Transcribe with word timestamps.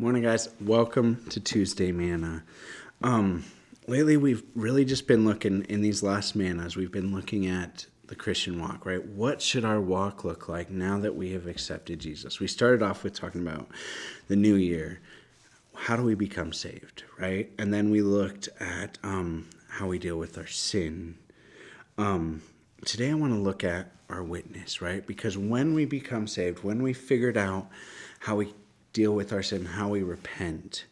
Morning, 0.00 0.22
guys. 0.22 0.48
Welcome 0.62 1.26
to 1.28 1.40
Tuesday 1.40 1.92
Manna. 1.92 2.42
Um, 3.02 3.44
lately, 3.86 4.16
we've 4.16 4.42
really 4.54 4.86
just 4.86 5.06
been 5.06 5.26
looking 5.26 5.64
in 5.64 5.82
these 5.82 6.02
last 6.02 6.34
mannas. 6.34 6.74
We've 6.74 6.90
been 6.90 7.14
looking 7.14 7.46
at 7.46 7.84
the 8.06 8.14
Christian 8.14 8.58
walk, 8.58 8.86
right? 8.86 9.04
What 9.04 9.42
should 9.42 9.62
our 9.62 9.78
walk 9.78 10.24
look 10.24 10.48
like 10.48 10.70
now 10.70 10.98
that 11.00 11.16
we 11.16 11.32
have 11.32 11.46
accepted 11.46 11.98
Jesus? 11.98 12.40
We 12.40 12.46
started 12.46 12.82
off 12.82 13.04
with 13.04 13.12
talking 13.12 13.42
about 13.46 13.68
the 14.28 14.36
new 14.36 14.54
year. 14.54 15.00
How 15.76 15.96
do 15.96 16.02
we 16.02 16.14
become 16.14 16.54
saved, 16.54 17.04
right? 17.18 17.52
And 17.58 17.70
then 17.70 17.90
we 17.90 18.00
looked 18.00 18.48
at 18.58 18.96
um, 19.02 19.50
how 19.68 19.86
we 19.86 19.98
deal 19.98 20.16
with 20.16 20.38
our 20.38 20.46
sin. 20.46 21.18
Um, 21.98 22.40
today, 22.86 23.10
I 23.10 23.14
want 23.14 23.34
to 23.34 23.38
look 23.38 23.64
at 23.64 23.92
our 24.08 24.22
witness, 24.22 24.80
right? 24.80 25.06
Because 25.06 25.36
when 25.36 25.74
we 25.74 25.84
become 25.84 26.26
saved, 26.26 26.64
when 26.64 26.82
we 26.82 26.94
figured 26.94 27.36
out 27.36 27.68
how 28.20 28.36
we 28.36 28.54
deal 28.92 29.14
with 29.14 29.32
our 29.32 29.42
sin, 29.42 29.64
how 29.64 29.88
we 29.88 30.02
repent, 30.02 30.84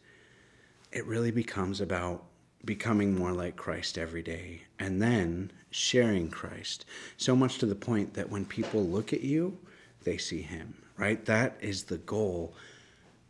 it 0.91 1.05
really 1.05 1.31
becomes 1.31 1.81
about 1.81 2.23
becoming 2.65 3.15
more 3.15 3.31
like 3.31 3.55
Christ 3.55 3.97
every 3.97 4.21
day 4.21 4.63
and 4.79 5.01
then 5.01 5.51
sharing 5.71 6.29
Christ. 6.29 6.85
So 7.17 7.35
much 7.35 7.57
to 7.59 7.65
the 7.65 7.75
point 7.75 8.13
that 8.15 8.29
when 8.29 8.45
people 8.45 8.83
look 8.83 9.13
at 9.13 9.21
you, 9.21 9.57
they 10.03 10.17
see 10.17 10.41
Him, 10.41 10.81
right? 10.97 11.23
That 11.25 11.57
is 11.61 11.83
the 11.83 11.97
goal 11.99 12.53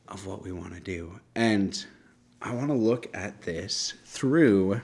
of 0.07 0.25
what 0.25 0.43
we 0.43 0.51
want 0.51 0.73
to 0.73 0.79
do. 0.79 1.19
And 1.35 1.83
I 2.41 2.53
want 2.53 2.67
to 2.67 2.73
look 2.73 3.07
at 3.13 3.41
this 3.41 3.93
through 4.05 4.81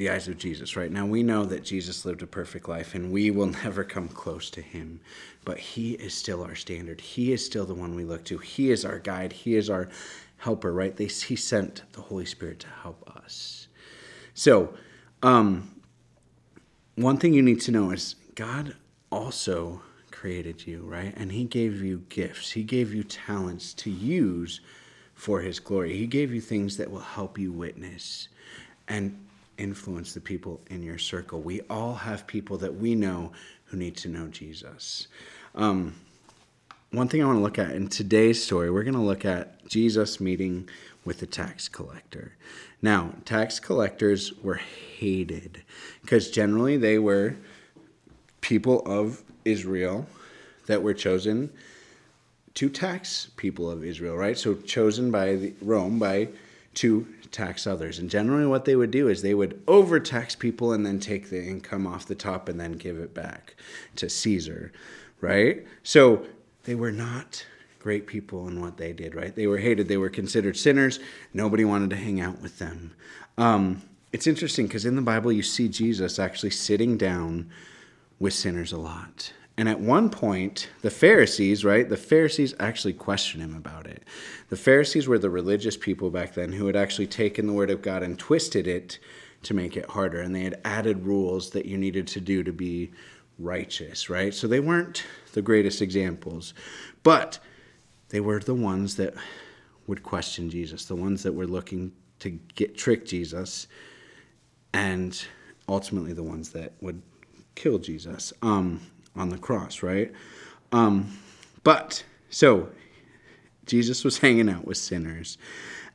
the 0.00 0.08
eyes 0.08 0.28
of 0.28 0.38
Jesus, 0.38 0.76
right? 0.76 0.90
Now 0.90 1.04
we 1.04 1.22
know 1.22 1.44
that 1.44 1.62
Jesus 1.62 2.06
lived 2.06 2.22
a 2.22 2.26
perfect 2.26 2.70
life 2.70 2.94
and 2.94 3.12
we 3.12 3.30
will 3.30 3.46
never 3.64 3.84
come 3.84 4.08
close 4.08 4.48
to 4.52 4.62
him, 4.62 4.98
but 5.44 5.58
he 5.58 5.92
is 5.92 6.14
still 6.14 6.42
our 6.42 6.54
standard. 6.54 7.02
He 7.02 7.34
is 7.34 7.44
still 7.44 7.66
the 7.66 7.74
one 7.74 7.94
we 7.94 8.04
look 8.04 8.24
to. 8.24 8.38
He 8.38 8.70
is 8.70 8.86
our 8.86 8.98
guide. 8.98 9.30
He 9.30 9.56
is 9.56 9.68
our 9.68 9.90
helper, 10.38 10.72
right? 10.72 10.96
They, 10.96 11.04
he 11.04 11.36
sent 11.36 11.82
the 11.92 12.00
Holy 12.00 12.24
Spirit 12.24 12.60
to 12.60 12.68
help 12.82 13.14
us. 13.14 13.68
So, 14.32 14.72
um, 15.22 15.70
one 16.94 17.18
thing 17.18 17.34
you 17.34 17.42
need 17.42 17.60
to 17.60 17.70
know 17.70 17.90
is 17.90 18.14
God 18.34 18.76
also 19.12 19.82
created 20.10 20.66
you, 20.66 20.80
right? 20.80 21.12
And 21.14 21.30
he 21.30 21.44
gave 21.44 21.82
you 21.82 22.06
gifts. 22.08 22.52
He 22.52 22.62
gave 22.62 22.94
you 22.94 23.04
talents 23.04 23.74
to 23.74 23.90
use 23.90 24.62
for 25.12 25.42
his 25.42 25.60
glory. 25.60 25.98
He 25.98 26.06
gave 26.06 26.32
you 26.32 26.40
things 26.40 26.78
that 26.78 26.90
will 26.90 27.00
help 27.00 27.38
you 27.38 27.52
witness. 27.52 28.28
And 28.88 29.26
influence 29.60 30.14
the 30.14 30.20
people 30.20 30.60
in 30.70 30.82
your 30.82 30.98
circle. 30.98 31.40
We 31.40 31.60
all 31.70 31.94
have 31.94 32.26
people 32.26 32.58
that 32.58 32.74
we 32.74 32.94
know 32.94 33.32
who 33.66 33.76
need 33.76 33.96
to 33.98 34.08
know 34.08 34.28
Jesus. 34.28 35.06
Um, 35.54 35.94
one 36.90 37.06
thing 37.06 37.22
I 37.22 37.26
want 37.26 37.38
to 37.38 37.42
look 37.42 37.58
at 37.58 37.70
in 37.70 37.88
today's 37.88 38.42
story, 38.42 38.70
we're 38.70 38.82
going 38.82 38.94
to 38.94 39.00
look 39.00 39.24
at 39.24 39.64
Jesus 39.68 40.18
meeting 40.18 40.68
with 41.04 41.20
the 41.20 41.26
tax 41.26 41.68
collector. 41.68 42.32
Now, 42.82 43.14
tax 43.24 43.60
collectors 43.60 44.32
were 44.42 44.60
hated 44.96 45.62
because 46.02 46.30
generally 46.30 46.76
they 46.76 46.98
were 46.98 47.36
people 48.40 48.80
of 48.86 49.22
Israel 49.44 50.06
that 50.66 50.82
were 50.82 50.94
chosen 50.94 51.50
to 52.54 52.68
tax 52.68 53.30
people 53.36 53.70
of 53.70 53.84
Israel, 53.84 54.16
right? 54.16 54.36
So 54.36 54.54
chosen 54.54 55.10
by 55.10 55.52
Rome 55.62 55.98
by 55.98 56.28
to 56.74 57.06
tax 57.30 57.66
others. 57.66 57.98
And 57.98 58.10
generally, 58.10 58.46
what 58.46 58.64
they 58.64 58.76
would 58.76 58.90
do 58.90 59.08
is 59.08 59.22
they 59.22 59.34
would 59.34 59.62
overtax 59.68 60.34
people 60.34 60.72
and 60.72 60.84
then 60.84 61.00
take 61.00 61.30
the 61.30 61.44
income 61.44 61.86
off 61.86 62.06
the 62.06 62.14
top 62.14 62.48
and 62.48 62.60
then 62.60 62.72
give 62.72 62.98
it 62.98 63.14
back 63.14 63.54
to 63.96 64.08
Caesar, 64.08 64.72
right? 65.20 65.66
So 65.82 66.26
they 66.64 66.74
were 66.74 66.92
not 66.92 67.46
great 67.78 68.06
people 68.06 68.46
in 68.46 68.60
what 68.60 68.76
they 68.76 68.92
did, 68.92 69.14
right? 69.14 69.34
They 69.34 69.46
were 69.46 69.58
hated. 69.58 69.88
They 69.88 69.96
were 69.96 70.10
considered 70.10 70.56
sinners. 70.56 71.00
Nobody 71.32 71.64
wanted 71.64 71.90
to 71.90 71.96
hang 71.96 72.20
out 72.20 72.40
with 72.40 72.58
them. 72.58 72.92
Um, 73.38 73.82
it's 74.12 74.26
interesting 74.26 74.66
because 74.66 74.84
in 74.84 74.96
the 74.96 75.02
Bible, 75.02 75.32
you 75.32 75.42
see 75.42 75.68
Jesus 75.68 76.18
actually 76.18 76.50
sitting 76.50 76.96
down 76.96 77.50
with 78.18 78.34
sinners 78.34 78.72
a 78.72 78.78
lot. 78.78 79.32
And 79.60 79.68
at 79.68 79.78
one 79.78 80.08
point, 80.08 80.70
the 80.80 80.90
Pharisees, 80.90 81.66
right? 81.66 81.86
The 81.86 81.98
Pharisees 81.98 82.54
actually 82.58 82.94
questioned 82.94 83.42
him 83.42 83.54
about 83.54 83.86
it. 83.86 84.04
The 84.48 84.56
Pharisees 84.56 85.06
were 85.06 85.18
the 85.18 85.28
religious 85.28 85.76
people 85.76 86.08
back 86.08 86.32
then 86.32 86.52
who 86.52 86.66
had 86.66 86.76
actually 86.76 87.08
taken 87.08 87.46
the 87.46 87.52
word 87.52 87.68
of 87.68 87.82
God 87.82 88.02
and 88.02 88.18
twisted 88.18 88.66
it 88.66 88.98
to 89.42 89.52
make 89.52 89.76
it 89.76 89.84
harder. 89.90 90.22
And 90.22 90.34
they 90.34 90.44
had 90.44 90.62
added 90.64 91.04
rules 91.04 91.50
that 91.50 91.66
you 91.66 91.76
needed 91.76 92.06
to 92.06 92.22
do 92.22 92.42
to 92.42 92.54
be 92.54 92.92
righteous, 93.38 94.08
right? 94.08 94.32
So 94.32 94.48
they 94.48 94.60
weren't 94.60 95.04
the 95.34 95.42
greatest 95.42 95.82
examples, 95.82 96.54
but 97.02 97.38
they 98.08 98.20
were 98.20 98.40
the 98.40 98.54
ones 98.54 98.96
that 98.96 99.12
would 99.86 100.02
question 100.02 100.48
Jesus, 100.48 100.86
the 100.86 100.96
ones 100.96 101.22
that 101.24 101.34
were 101.34 101.46
looking 101.46 101.92
to 102.20 102.30
get 102.30 102.78
trick 102.78 103.04
Jesus, 103.04 103.66
and 104.72 105.22
ultimately 105.68 106.14
the 106.14 106.22
ones 106.22 106.48
that 106.52 106.72
would 106.80 107.02
kill 107.56 107.78
Jesus. 107.78 108.32
Um, 108.40 108.80
on 109.16 109.30
the 109.30 109.38
cross, 109.38 109.82
right? 109.82 110.12
Um, 110.72 111.18
but 111.62 112.04
so 112.28 112.70
Jesus 113.66 114.04
was 114.04 114.18
hanging 114.24 114.48
out 114.48 114.66
with 114.66 114.76
sinners, 114.76 115.38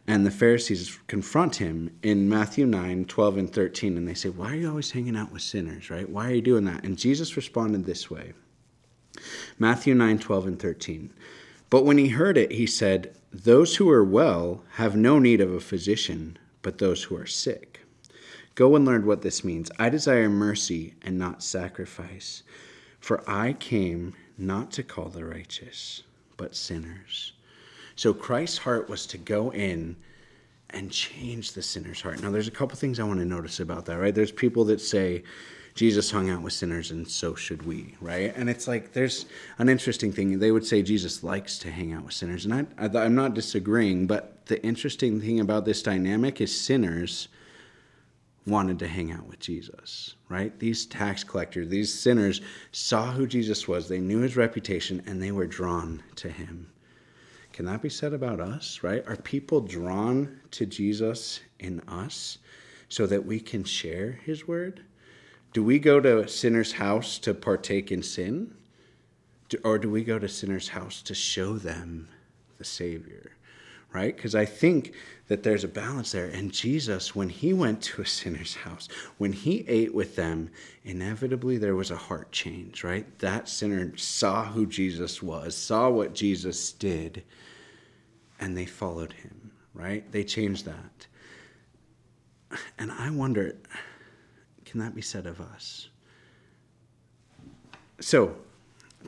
and 0.07 0.25
the 0.25 0.31
Pharisees 0.31 0.99
confront 1.07 1.55
him 1.55 1.97
in 2.03 2.29
Matthew 2.29 2.65
9, 2.65 3.05
12, 3.05 3.37
and 3.37 3.51
13, 3.51 3.97
and 3.97 4.07
they 4.07 4.13
say, 4.13 4.29
Why 4.29 4.51
are 4.51 4.55
you 4.55 4.69
always 4.69 4.91
hanging 4.91 5.15
out 5.15 5.31
with 5.31 5.41
sinners, 5.41 5.89
right? 5.89 6.07
Why 6.07 6.29
are 6.29 6.35
you 6.35 6.41
doing 6.41 6.65
that? 6.65 6.83
And 6.83 6.97
Jesus 6.97 7.35
responded 7.35 7.85
this 7.85 8.09
way 8.09 8.33
Matthew 9.57 9.95
9, 9.95 10.19
12, 10.19 10.47
and 10.47 10.59
13. 10.59 11.11
But 11.69 11.85
when 11.85 11.97
he 11.97 12.09
heard 12.09 12.37
it, 12.37 12.51
he 12.51 12.67
said, 12.67 13.15
Those 13.31 13.77
who 13.77 13.89
are 13.89 14.03
well 14.03 14.63
have 14.73 14.95
no 14.95 15.17
need 15.17 15.41
of 15.41 15.51
a 15.51 15.59
physician, 15.59 16.37
but 16.61 16.77
those 16.77 17.03
who 17.03 17.17
are 17.17 17.25
sick. 17.25 17.81
Go 18.53 18.75
and 18.75 18.85
learn 18.85 19.05
what 19.05 19.21
this 19.21 19.43
means. 19.43 19.71
I 19.77 19.89
desire 19.89 20.29
mercy 20.29 20.93
and 21.01 21.17
not 21.17 21.43
sacrifice 21.43 22.43
for 23.05 23.23
I 23.29 23.53
came 23.53 24.15
not 24.35 24.71
to 24.71 24.81
call 24.81 25.09
the 25.09 25.23
righteous, 25.23 26.01
but 26.37 26.55
sinners. 26.55 27.33
So 27.95 28.15
Christ's 28.15 28.57
heart 28.57 28.89
was 28.89 29.05
to 29.05 29.19
go 29.19 29.51
in 29.51 29.95
and 30.71 30.89
change 30.91 31.51
the 31.51 31.61
sinner's 31.61 32.01
heart. 32.01 32.23
Now, 32.23 32.31
there's 32.31 32.47
a 32.47 32.51
couple 32.51 32.75
things 32.77 32.99
I 32.99 33.03
want 33.03 33.19
to 33.19 33.25
notice 33.25 33.59
about 33.59 33.85
that, 33.85 33.99
right? 33.99 34.15
There's 34.15 34.31
people 34.31 34.63
that 34.65 34.81
say, 34.81 35.21
Jesus 35.75 36.09
hung 36.09 36.31
out 36.31 36.41
with 36.41 36.53
sinners 36.53 36.89
and 36.89 37.07
so 37.07 37.35
should 37.35 37.63
we, 37.63 37.93
right? 38.01 38.35
And 38.35 38.49
it's 38.49 38.67
like 38.67 38.93
there's 38.93 39.27
an 39.59 39.69
interesting 39.69 40.11
thing. 40.11 40.39
They 40.39 40.51
would 40.51 40.65
say 40.65 40.81
Jesus 40.81 41.23
likes 41.23 41.59
to 41.59 41.69
hang 41.69 41.93
out 41.93 42.05
with 42.05 42.15
sinners. 42.15 42.45
And 42.45 42.67
I, 42.79 42.85
I, 42.87 43.05
am 43.05 43.13
not 43.13 43.35
disagreeing, 43.35 44.07
but 44.07 44.47
the 44.47 44.59
interesting 44.65 45.21
thing 45.21 45.39
about 45.39 45.65
this 45.65 45.83
dynamic 45.83 46.41
is 46.41 46.59
sinners 46.59 47.27
wanted 48.47 48.79
to 48.79 48.87
hang 48.87 49.11
out 49.11 49.25
with 49.27 49.39
Jesus, 49.39 50.15
right? 50.29 50.57
These 50.59 50.85
tax 50.85 51.23
collectors, 51.23 51.67
these 51.67 51.93
sinners 51.93 52.41
saw 52.71 53.11
who 53.11 53.25
Jesus 53.25 53.67
was, 53.67 53.87
they 53.87 53.99
knew 53.99 54.19
his 54.19 54.37
reputation, 54.37 55.01
and 55.05 55.21
they 55.21 55.31
were 55.31 55.47
drawn 55.47 56.03
to 56.17 56.29
him. 56.29 56.71
Can 57.53 57.65
that 57.65 57.81
be 57.81 57.89
said 57.89 58.13
about 58.13 58.39
us, 58.39 58.81
right? 58.83 59.03
Are 59.07 59.15
people 59.15 59.61
drawn 59.61 60.41
to 60.51 60.65
Jesus 60.65 61.39
in 61.59 61.79
us 61.87 62.37
so 62.89 63.07
that 63.07 63.25
we 63.25 63.39
can 63.39 63.63
share 63.63 64.19
his 64.25 64.47
word? 64.47 64.83
Do 65.53 65.63
we 65.63 65.79
go 65.79 66.01
to 66.01 66.19
a 66.19 66.27
sinner's 66.27 66.73
house 66.73 67.17
to 67.19 67.33
partake 67.33 67.91
in 67.91 68.03
sin? 68.03 68.53
Or 69.63 69.79
do 69.79 69.89
we 69.89 70.03
go 70.03 70.19
to 70.19 70.27
sinner's 70.27 70.67
house 70.67 71.01
to 71.03 71.15
show 71.15 71.57
them 71.57 72.09
the 72.57 72.65
Savior? 72.65 73.31
Right? 73.95 74.13
Because 74.13 74.35
I 74.35 74.43
think 74.43 74.93
that 75.29 75.41
there's 75.41 75.63
a 75.63 75.69
balance 75.69 76.11
there. 76.11 76.27
And 76.27 76.51
Jesus, 76.51 77.15
when 77.15 77.29
he 77.29 77.53
went 77.53 77.81
to 77.83 78.01
a 78.01 78.05
sinner's 78.05 78.53
house, 78.53 78.89
when 79.17 79.31
he 79.31 79.63
ate 79.69 79.95
with 79.95 80.17
them, 80.17 80.49
inevitably 80.83 81.57
there 81.57 81.75
was 81.75 81.91
a 81.91 81.95
heart 81.95 82.29
change, 82.33 82.83
right? 82.83 83.07
That 83.19 83.47
sinner 83.47 83.95
saw 83.95 84.43
who 84.43 84.65
Jesus 84.65 85.23
was, 85.23 85.55
saw 85.55 85.89
what 85.89 86.13
Jesus 86.13 86.73
did, 86.73 87.23
and 88.37 88.57
they 88.57 88.65
followed 88.65 89.13
him, 89.13 89.51
right? 89.73 90.11
They 90.11 90.25
changed 90.25 90.65
that. 90.65 91.07
And 92.77 92.91
I 92.91 93.09
wonder, 93.11 93.55
can 94.65 94.81
that 94.81 94.93
be 94.93 95.01
said 95.01 95.25
of 95.25 95.39
us? 95.39 95.87
So, 98.01 98.35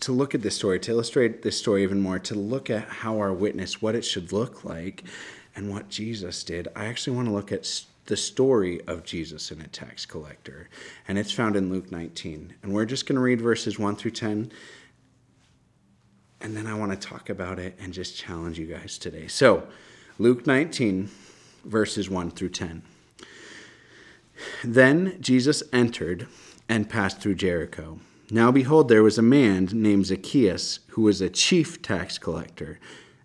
to 0.01 0.11
look 0.11 0.35
at 0.35 0.41
this 0.41 0.55
story, 0.55 0.79
to 0.79 0.91
illustrate 0.91 1.41
this 1.41 1.57
story 1.57 1.83
even 1.83 1.99
more, 1.99 2.19
to 2.19 2.35
look 2.35 2.69
at 2.69 2.87
how 2.87 3.17
our 3.19 3.33
witness, 3.33 3.81
what 3.81 3.95
it 3.95 4.03
should 4.03 4.31
look 4.31 4.63
like, 4.63 5.03
and 5.55 5.69
what 5.69 5.89
Jesus 5.89 6.43
did, 6.43 6.67
I 6.75 6.85
actually 6.85 7.15
want 7.15 7.27
to 7.27 7.33
look 7.33 7.51
at 7.51 7.83
the 8.05 8.17
story 8.17 8.79
of 8.87 9.03
Jesus 9.03 9.51
and 9.51 9.61
a 9.61 9.67
tax 9.67 10.05
collector. 10.05 10.69
And 11.07 11.17
it's 11.17 11.31
found 11.31 11.55
in 11.55 11.69
Luke 11.69 11.91
19. 11.91 12.53
And 12.61 12.73
we're 12.73 12.85
just 12.85 13.05
going 13.05 13.15
to 13.15 13.21
read 13.21 13.41
verses 13.41 13.77
1 13.77 13.95
through 13.95 14.11
10. 14.11 14.51
And 16.41 16.55
then 16.55 16.67
I 16.67 16.75
want 16.75 16.91
to 16.91 17.07
talk 17.07 17.29
about 17.29 17.59
it 17.59 17.75
and 17.79 17.93
just 17.93 18.15
challenge 18.15 18.59
you 18.59 18.67
guys 18.67 18.97
today. 18.97 19.27
So, 19.27 19.67
Luke 20.19 20.45
19, 20.47 21.09
verses 21.65 22.09
1 22.09 22.31
through 22.31 22.49
10. 22.49 22.83
Then 24.63 25.17
Jesus 25.19 25.63
entered 25.73 26.27
and 26.69 26.89
passed 26.89 27.19
through 27.19 27.35
Jericho. 27.35 27.99
Now 28.29 28.51
behold, 28.51 28.89
there 28.89 29.03
was 29.03 29.17
a 29.17 29.21
man 29.21 29.69
named 29.71 30.07
Zacchaeus 30.07 30.79
who 30.89 31.03
was 31.03 31.21
a 31.21 31.29
chief 31.29 31.81
tax 31.81 32.17
collector 32.17 32.79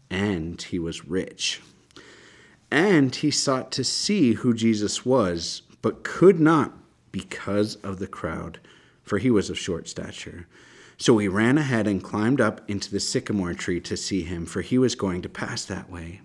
and 0.08 0.60
he 0.60 0.78
was 0.78 1.06
rich. 1.06 1.60
And 2.70 3.14
he 3.14 3.31
sought 3.31 3.72
to 3.72 3.84
see 3.84 4.34
who 4.34 4.54
Jesus 4.54 5.04
was, 5.04 5.62
but 5.81 6.04
could 6.04 6.38
not 6.38 6.72
because 7.10 7.76
of 7.76 7.99
the 7.99 8.06
crowd, 8.06 8.60
for 9.02 9.19
he 9.19 9.31
was 9.31 9.50
of 9.50 9.58
short 9.58 9.88
stature. 9.88 10.46
So 10.96 11.19
he 11.19 11.28
ran 11.28 11.58
ahead 11.58 11.87
and 11.87 12.02
climbed 12.02 12.40
up 12.40 12.60
into 12.70 12.90
the 12.90 13.00
sycamore 13.00 13.55
tree 13.55 13.81
to 13.81 13.96
see 13.96 14.22
him, 14.22 14.46
for 14.46 14.60
he 14.60 14.78
was 14.78 14.94
going 14.94 15.22
to 15.22 15.28
pass 15.28 15.64
that 15.64 15.90
way. 15.90 16.20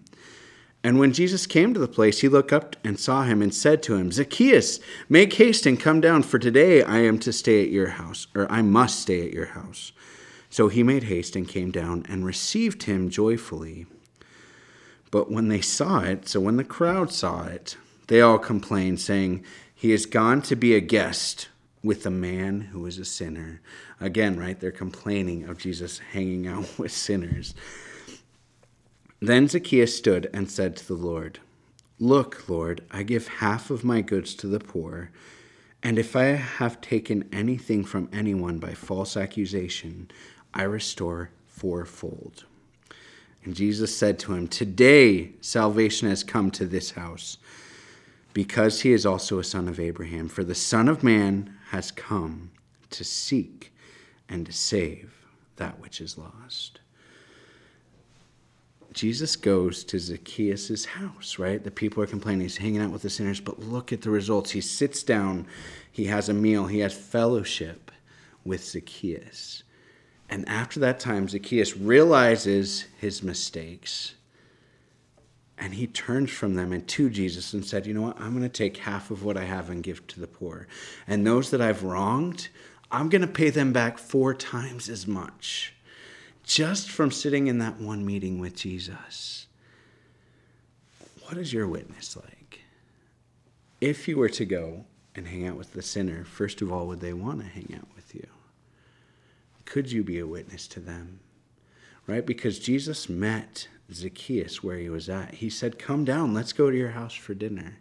And 0.88 1.00
when 1.00 1.12
Jesus 1.12 1.48
came 1.48 1.74
to 1.74 1.82
the 1.82 1.88
place, 1.90 2.22
he 2.22 2.30
looked 2.30 2.54
up 2.54 2.78
and 2.82 2.98
saw 2.98 3.24
him 3.24 3.42
and 3.42 3.54
said 3.54 3.84
to 3.84 3.96
him, 3.98 4.10
Zacchaeus, 4.10 4.80
make 5.10 5.34
haste 5.34 5.66
and 5.66 5.78
come 5.78 6.00
down, 6.00 6.24
for 6.24 6.40
today 6.40 6.82
I 6.82 7.00
am 7.00 7.20
to 7.20 7.34
stay 7.34 7.62
at 7.62 7.72
your 7.72 7.90
house, 7.90 8.28
or 8.34 8.50
I 8.50 8.62
must 8.62 9.02
stay 9.02 9.28
at 9.28 9.34
your 9.34 9.48
house. 9.48 9.92
So 10.50 10.70
he 10.70 10.84
made 10.84 11.04
haste 11.04 11.36
and 11.36 11.46
came 11.46 11.72
down 11.72 12.06
and 12.08 12.26
received 12.26 12.84
him 12.84 13.10
joyfully. 13.10 13.86
But 15.12 15.30
when 15.30 15.50
they 15.50 15.60
saw 15.60 16.04
it, 16.04 16.30
so 16.30 16.40
when 16.40 16.56
the 16.56 16.64
crowd 16.64 17.12
saw 17.12 17.44
it, 17.44 17.76
they 18.08 18.22
all 18.22 18.40
complained, 18.40 19.02
saying, 19.02 19.44
He 19.76 19.92
has 19.92 20.06
gone 20.06 20.42
to 20.44 20.56
be 20.56 20.74
a 20.74 20.80
guest 20.80 21.50
with 21.84 22.06
a 22.06 22.10
man 22.10 22.62
who 22.62 22.86
is 22.86 22.98
a 22.98 23.04
sinner. 23.04 23.60
Again, 24.00 24.40
right? 24.40 24.58
They're 24.58 24.72
complaining 24.72 25.50
of 25.50 25.58
Jesus 25.58 26.00
hanging 26.00 26.48
out 26.48 26.66
with 26.80 26.94
sinners. 26.94 27.56
Then 29.20 29.48
Zacchaeus 29.48 29.96
stood 29.98 30.30
and 30.34 30.50
said 30.50 30.76
to 30.78 30.88
the 30.88 30.94
Lord, 30.94 31.40
Look, 32.00 32.48
Lord, 32.48 32.84
I 32.92 33.02
give 33.02 33.28
half 33.28 33.72
of 33.72 33.84
my 33.84 34.02
goods 34.02 34.36
to 34.36 34.48
the 34.48 34.60
poor, 34.60 35.10
and 35.82 35.98
if 35.98 36.16
I 36.16 36.26
have 36.26 36.82
taken 36.82 37.28
anything 37.32 37.84
from 37.84 38.10
anyone 38.14 38.60
by 38.60 38.74
false 38.74 39.18
accusation, 39.18 40.12
I 40.54 40.64
restore 40.64 41.32
fourfold. 41.48 42.46
And 43.44 43.56
Jesus 43.56 43.96
said 43.96 44.20
to 44.20 44.34
him, 44.34 44.48
Today 44.48 45.32
salvation 45.42 46.10
has 46.10 46.24
come 46.24 46.52
to 46.52 46.66
this 46.66 46.92
house, 46.92 47.38
because 48.34 48.82
he 48.82 48.92
is 48.92 49.06
also 49.06 49.40
a 49.40 49.44
son 49.44 49.68
of 49.68 49.80
Abraham. 49.80 50.30
For 50.30 50.44
the 50.44 50.54
Son 50.54 50.88
of 50.88 51.02
Man 51.02 51.58
has 51.70 51.90
come 51.90 52.52
to 52.92 53.04
seek 53.04 53.74
and 54.30 54.46
to 54.46 54.54
save 54.54 55.26
that 55.56 55.80
which 55.80 56.00
is 56.02 56.20
lost. 56.20 56.82
Jesus 58.98 59.36
goes 59.36 59.84
to 59.86 60.00
Zacchaeus' 60.00 60.86
house, 60.86 61.38
right? 61.38 61.64
The 61.64 61.70
people 61.70 62.02
are 62.02 62.08
complaining 62.08 62.42
he's 62.42 62.58
hanging 62.58 62.82
out 62.82 62.90
with 62.90 63.04
the 63.04 63.12
sinners, 63.12 63.40
but 63.40 63.60
look 63.60 63.94
at 63.94 64.02
the 64.02 64.10
results. 64.10 64.52
He 64.52 64.60
sits 64.60 65.04
down, 65.04 65.46
he 65.92 66.06
has 66.06 66.30
a 66.30 66.34
meal, 66.34 66.66
he 66.66 66.80
has 66.80 66.98
fellowship 66.98 67.92
with 68.44 68.66
Zacchaeus. 68.66 69.62
And 70.30 70.50
after 70.50 70.80
that 70.80 71.00
time, 71.00 71.30
Zacchaeus 71.30 71.78
realizes 71.78 72.86
his 72.98 73.22
mistakes 73.22 74.16
and 75.60 75.76
he 75.76 75.86
turns 75.86 76.32
from 76.32 76.56
them 76.56 76.74
and 76.74 76.88
to 76.88 77.10
Jesus 77.10 77.54
and 77.54 77.64
said, 77.64 77.86
You 77.86 77.94
know 77.94 78.02
what? 78.02 78.20
I'm 78.20 78.32
going 78.32 78.42
to 78.42 78.50
take 78.50 78.78
half 78.78 79.12
of 79.12 79.24
what 79.24 79.38
I 79.38 79.46
have 79.46 79.70
and 79.70 79.84
give 79.84 80.06
to 80.08 80.20
the 80.20 80.28
poor. 80.28 80.68
And 81.08 81.26
those 81.26 81.52
that 81.52 81.62
I've 81.62 81.84
wronged, 81.84 82.50
I'm 82.92 83.10
going 83.10 83.22
to 83.22 83.28
pay 83.28 83.52
them 83.52 83.74
back 83.74 84.00
four 84.00 84.34
times 84.34 84.90
as 84.90 85.08
much 85.08 85.74
just 86.48 86.90
from 86.90 87.12
sitting 87.12 87.48
in 87.48 87.60
that 87.60 87.80
one 87.80 88.06
meeting 88.06 88.40
with 88.40 88.56
Jesus. 88.56 89.48
What 91.26 91.38
is 91.38 91.52
your 91.52 91.68
witness 91.68 92.16
like? 92.16 92.62
If 93.82 94.08
you 94.08 94.18
were 94.18 94.30
to 94.30 94.46
go 94.46 94.86
and 95.14 95.28
hang 95.28 95.46
out 95.46 95.58
with 95.58 95.74
the 95.74 95.82
sinner, 95.82 96.24
first 96.24 96.62
of 96.62 96.72
all, 96.72 96.88
would 96.88 97.02
they 97.02 97.12
want 97.12 97.42
to 97.42 97.46
hang 97.46 97.74
out 97.76 97.90
with 97.96 98.16
you? 98.16 98.26
Could 99.66 99.92
you 99.92 100.04
be 100.04 100.20
a 100.20 100.26
witness 100.26 100.68
to 100.70 100.80
them? 100.80 101.20
Right? 102.08 102.26
Because 102.26 102.60
Jesus 102.60 103.10
met 103.10 103.68
Zacchaeus 103.92 104.64
where 104.64 104.78
he 104.78 104.90
was 104.90 105.10
at. 105.10 105.36
He 105.36 105.50
said, 105.50 105.78
Come 105.78 106.06
down, 106.06 106.34
let's 106.34 106.54
go 106.54 106.72
to 106.72 106.78
your 106.78 106.92
house 106.92 107.14
for 107.14 107.34
dinner. 107.34 107.80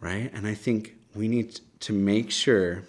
Right? 0.00 0.28
And 0.34 0.44
I 0.44 0.54
think 0.54 0.96
we 1.14 1.28
need 1.28 1.60
to 1.80 1.92
make 1.92 2.32
sure 2.32 2.82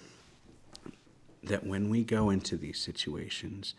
that 1.44 1.68
when 1.68 1.90
we 1.90 2.04
go 2.04 2.32
into 2.32 2.58
these 2.58 2.80
situations, 2.80 3.76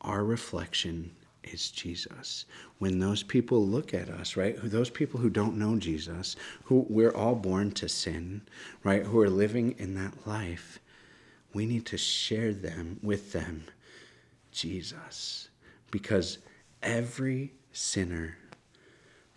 our 0.00 0.24
reflection 0.24 1.10
is 1.44 1.70
Jesus. 1.70 2.44
When 2.78 2.98
those 2.98 3.22
people 3.22 3.66
look 3.66 3.94
at 3.94 4.08
us, 4.08 4.36
right? 4.36 4.56
Those 4.62 4.90
people 4.90 5.20
who 5.20 5.30
don't 5.30 5.56
know 5.56 5.76
Jesus, 5.76 6.36
who 6.64 6.86
we're 6.88 7.14
all 7.14 7.34
born 7.34 7.72
to 7.72 7.88
sin, 7.88 8.42
right? 8.84 9.04
Who 9.04 9.20
are 9.20 9.30
living 9.30 9.74
in 9.78 9.94
that 9.94 10.26
life, 10.26 10.80
we 11.52 11.66
need 11.66 11.86
to 11.86 11.98
share 11.98 12.52
them 12.52 12.98
with 13.02 13.32
them 13.32 13.64
Jesus. 14.52 15.48
Because 15.90 16.38
every 16.82 17.52
sinner 17.72 18.36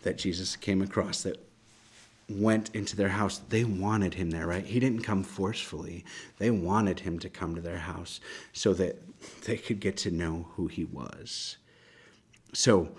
that 0.01 0.18
Jesus 0.18 0.56
came 0.56 0.81
across 0.81 1.24
that 1.24 1.39
went 2.29 2.73
into 2.73 2.95
their 2.95 3.09
house, 3.09 3.39
they 3.49 3.63
wanted 3.63 4.13
him 4.13 4.31
there, 4.31 4.47
right? 4.47 4.65
He 4.65 4.79
didn't 4.79 5.03
come 5.03 5.23
forcefully. 5.23 6.05
They 6.37 6.51
wanted 6.51 7.01
him 7.01 7.19
to 7.19 7.29
come 7.29 7.55
to 7.55 7.61
their 7.61 7.79
house 7.79 8.19
so 8.53 8.73
that 8.75 9.01
they 9.45 9.57
could 9.57 9.79
get 9.79 9.97
to 9.97 10.11
know 10.11 10.47
who 10.55 10.67
he 10.67 10.85
was. 10.85 11.57
So, 12.53 12.89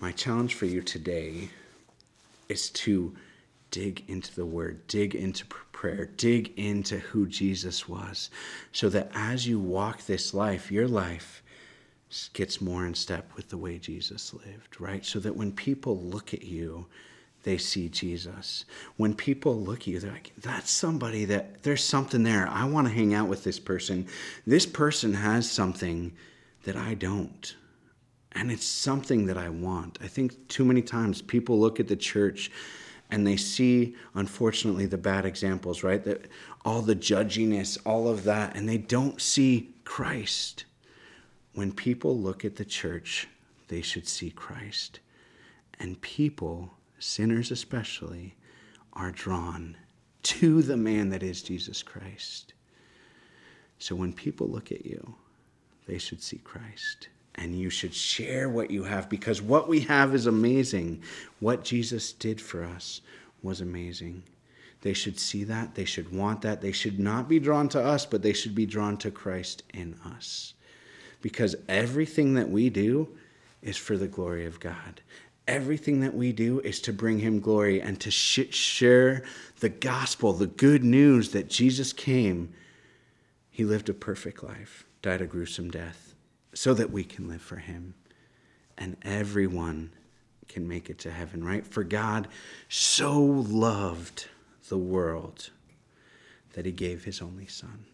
my 0.00 0.12
challenge 0.12 0.54
for 0.54 0.66
you 0.66 0.80
today 0.80 1.50
is 2.48 2.70
to 2.70 3.14
dig 3.70 4.04
into 4.08 4.34
the 4.34 4.46
word, 4.46 4.86
dig 4.86 5.14
into 5.14 5.44
prayer, 5.46 6.06
dig 6.06 6.58
into 6.58 6.98
who 6.98 7.26
Jesus 7.26 7.88
was, 7.88 8.30
so 8.72 8.88
that 8.88 9.10
as 9.14 9.46
you 9.46 9.60
walk 9.60 10.04
this 10.06 10.32
life, 10.34 10.70
your 10.70 10.88
life 10.88 11.42
gets 12.32 12.60
more 12.60 12.86
in 12.86 12.94
step 12.94 13.30
with 13.36 13.48
the 13.50 13.58
way 13.58 13.78
Jesus 13.78 14.34
lived, 14.34 14.80
right? 14.80 15.04
So 15.04 15.20
that 15.20 15.36
when 15.36 15.52
people 15.52 16.00
look 16.00 16.34
at 16.34 16.42
you, 16.42 16.86
they 17.42 17.56
see 17.56 17.88
Jesus. 17.88 18.64
When 18.96 19.14
people 19.14 19.58
look 19.58 19.80
at 19.80 19.86
you, 19.86 19.98
they're 19.98 20.12
like, 20.12 20.32
that's 20.38 20.70
somebody 20.70 21.24
that 21.26 21.62
there's 21.62 21.82
something 21.82 22.22
there. 22.22 22.46
I 22.48 22.64
want 22.64 22.86
to 22.86 22.92
hang 22.92 23.14
out 23.14 23.28
with 23.28 23.44
this 23.44 23.58
person. 23.58 24.06
This 24.46 24.66
person 24.66 25.14
has 25.14 25.50
something 25.50 26.12
that 26.64 26.76
I 26.76 26.94
don't. 26.94 27.54
And 28.32 28.52
it's 28.52 28.66
something 28.66 29.26
that 29.26 29.38
I 29.38 29.48
want. 29.48 29.98
I 30.02 30.06
think 30.06 30.48
too 30.48 30.64
many 30.64 30.82
times 30.82 31.22
people 31.22 31.58
look 31.58 31.80
at 31.80 31.88
the 31.88 31.96
church 31.96 32.50
and 33.10 33.26
they 33.26 33.36
see, 33.36 33.96
unfortunately, 34.14 34.86
the 34.86 34.98
bad 34.98 35.24
examples, 35.24 35.82
right? 35.82 36.04
That 36.04 36.26
all 36.64 36.82
the 36.82 36.94
judginess, 36.94 37.76
all 37.84 38.06
of 38.06 38.24
that, 38.24 38.54
and 38.54 38.68
they 38.68 38.78
don't 38.78 39.20
see 39.20 39.74
Christ. 39.84 40.64
When 41.54 41.72
people 41.72 42.16
look 42.16 42.44
at 42.44 42.54
the 42.54 42.64
church, 42.64 43.26
they 43.66 43.80
should 43.80 44.06
see 44.06 44.30
Christ. 44.30 45.00
And 45.80 46.00
people 46.00 46.74
sinners 47.00 47.50
especially, 47.50 48.36
are 48.92 49.10
drawn 49.10 49.76
to 50.22 50.62
the 50.62 50.76
man 50.76 51.10
that 51.10 51.22
is 51.22 51.42
Jesus 51.42 51.82
Christ. 51.82 52.52
So 53.78 53.96
when 53.96 54.12
people 54.12 54.46
look 54.46 54.70
at 54.70 54.84
you, 54.84 55.14
they 55.86 55.98
should 55.98 56.22
see 56.22 56.38
Christ. 56.38 57.08
And 57.36 57.58
you 57.58 57.70
should 57.70 57.94
share 57.94 58.48
what 58.48 58.70
you 58.70 58.84
have 58.84 59.08
because 59.08 59.40
what 59.40 59.68
we 59.68 59.80
have 59.80 60.14
is 60.14 60.26
amazing. 60.26 61.02
What 61.38 61.64
Jesus 61.64 62.12
did 62.12 62.40
for 62.40 62.64
us 62.64 63.00
was 63.42 63.60
amazing. 63.60 64.22
They 64.82 64.92
should 64.92 65.18
see 65.18 65.44
that. 65.44 65.74
They 65.74 65.84
should 65.84 66.14
want 66.14 66.42
that. 66.42 66.60
They 66.60 66.72
should 66.72 66.98
not 66.98 67.28
be 67.28 67.38
drawn 67.38 67.68
to 67.70 67.82
us, 67.82 68.04
but 68.04 68.22
they 68.22 68.32
should 68.32 68.54
be 68.54 68.66
drawn 68.66 68.96
to 68.98 69.10
Christ 69.10 69.62
in 69.72 69.94
us. 70.04 70.54
Because 71.22 71.54
everything 71.68 72.34
that 72.34 72.50
we 72.50 72.68
do 72.68 73.08
is 73.62 73.76
for 73.76 73.96
the 73.96 74.08
glory 74.08 74.46
of 74.46 74.60
God 74.60 75.00
everything 75.50 76.00
that 76.00 76.14
we 76.14 76.32
do 76.32 76.60
is 76.60 76.80
to 76.80 76.92
bring 76.92 77.18
him 77.18 77.40
glory 77.40 77.82
and 77.82 78.00
to 78.00 78.10
sh- 78.10 78.54
share 78.54 79.24
the 79.58 79.68
gospel, 79.68 80.32
the 80.32 80.46
good 80.46 80.84
news 80.84 81.32
that 81.32 81.50
Jesus 81.50 81.92
came. 81.92 82.52
He 83.50 83.64
lived 83.64 83.88
a 83.88 83.94
perfect 83.94 84.44
life, 84.44 84.86
died 85.02 85.20
a 85.20 85.26
gruesome 85.26 85.70
death, 85.70 86.14
so 86.54 86.72
that 86.74 86.92
we 86.92 87.02
can 87.02 87.28
live 87.28 87.42
for 87.42 87.56
him. 87.56 87.94
And 88.78 88.96
everyone 89.02 89.92
can 90.48 90.68
make 90.68 90.88
it 90.88 90.98
to 91.00 91.10
heaven, 91.10 91.44
right? 91.44 91.66
For 91.66 91.82
God 91.82 92.28
so 92.68 93.20
loved 93.20 94.28
the 94.68 94.78
world 94.78 95.50
that 96.52 96.64
he 96.64 96.72
gave 96.72 97.04
his 97.04 97.20
only 97.20 97.46
Son, 97.46 97.86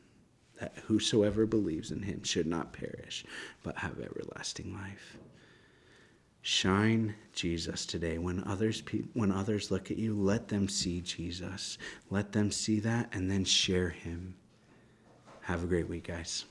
that 0.60 0.76
whosoever 0.84 1.46
believes 1.46 1.90
in 1.90 2.02
him 2.02 2.22
should 2.22 2.46
not 2.46 2.74
perish, 2.74 3.24
but 3.62 3.76
have 3.78 3.98
everlasting 3.98 4.74
life. 4.74 5.16
Shine 6.48 7.16
Jesus 7.32 7.84
today. 7.84 8.18
When 8.18 8.44
others 8.44 8.80
pe- 8.80 9.02
when 9.14 9.32
others 9.32 9.72
look 9.72 9.90
at 9.90 9.98
you, 9.98 10.14
let 10.14 10.46
them 10.46 10.68
see 10.68 11.00
Jesus. 11.00 11.76
Let 12.08 12.30
them 12.30 12.52
see 12.52 12.78
that 12.78 13.08
and 13.12 13.28
then 13.28 13.44
share 13.44 13.88
him. 13.88 14.36
Have 15.40 15.64
a 15.64 15.66
great 15.66 15.88
week, 15.88 16.06
guys. 16.06 16.44